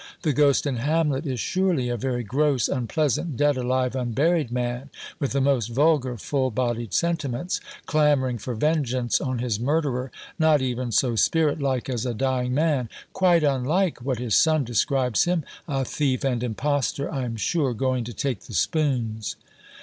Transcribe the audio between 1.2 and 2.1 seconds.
is surely a